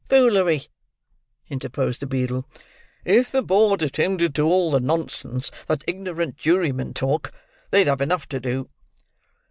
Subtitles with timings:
[0.09, 0.67] Foolery!"
[1.47, 2.49] interposed the beadle.
[3.05, 7.31] "If the board attended to all the nonsense that ignorant jurymen talk,
[7.69, 8.67] they'd have enough to do."